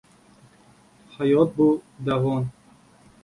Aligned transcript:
Hayot 1.17 1.53
bu– 1.59 1.67
dovon 2.07 2.49